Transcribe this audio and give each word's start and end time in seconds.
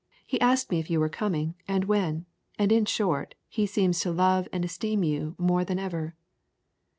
He 0.25 0.41
asked 0.41 0.71
me 0.71 0.79
if 0.79 0.89
you 0.89 0.99
were 0.99 1.09
coming, 1.09 1.53
and 1.67 1.85
when, 1.85 2.25
and 2.57 2.71
in 2.71 2.85
short, 2.85 3.35
he 3.47 3.67
seems 3.67 3.99
to 3.99 4.11
love 4.11 4.47
and 4.51 4.65
esteem 4.65 5.03
you 5.03 5.35
more 5.37 5.63
than 5.63 5.77
ever." 5.77 6.15